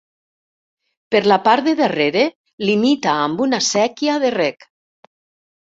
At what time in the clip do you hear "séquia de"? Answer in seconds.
3.69-4.35